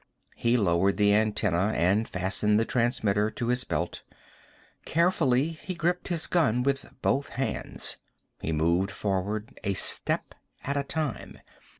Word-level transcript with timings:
He 0.35 0.57
lowered 0.57 0.97
the 0.97 1.13
antenna 1.13 1.73
and 1.75 2.09
fastened 2.09 2.59
the 2.59 2.65
transmitter 2.65 3.29
to 3.29 3.49
his 3.49 3.63
belt. 3.63 4.01
Carefully, 4.83 5.49
he 5.51 5.75
gripped 5.75 6.07
his 6.07 6.25
gun 6.25 6.63
with 6.63 6.91
both 7.03 7.27
hands. 7.27 7.97
He 8.39 8.51
moved 8.51 8.89
forward, 8.89 9.59
a 9.63 9.75
step 9.75 10.33
at 10.63 10.75
a 10.75 10.83
time. 10.83 11.37